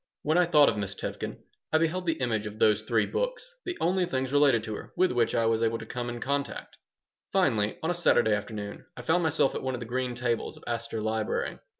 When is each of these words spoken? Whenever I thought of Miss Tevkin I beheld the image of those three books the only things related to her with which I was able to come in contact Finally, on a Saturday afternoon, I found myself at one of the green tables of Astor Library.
Whenever 0.23 0.47
I 0.47 0.49
thought 0.49 0.67
of 0.69 0.77
Miss 0.79 0.95
Tevkin 0.95 1.43
I 1.71 1.77
beheld 1.77 2.07
the 2.07 2.19
image 2.19 2.47
of 2.47 2.57
those 2.57 2.81
three 2.81 3.05
books 3.05 3.47
the 3.65 3.77
only 3.79 4.07
things 4.07 4.33
related 4.33 4.63
to 4.63 4.73
her 4.73 4.91
with 4.97 5.11
which 5.11 5.35
I 5.35 5.45
was 5.45 5.61
able 5.61 5.77
to 5.77 5.85
come 5.85 6.09
in 6.09 6.19
contact 6.19 6.75
Finally, 7.31 7.77
on 7.83 7.91
a 7.91 7.93
Saturday 7.93 8.33
afternoon, 8.33 8.87
I 8.97 9.03
found 9.03 9.21
myself 9.21 9.53
at 9.53 9.61
one 9.61 9.75
of 9.75 9.79
the 9.79 9.85
green 9.85 10.15
tables 10.15 10.57
of 10.57 10.63
Astor 10.65 11.01
Library. 11.01 11.59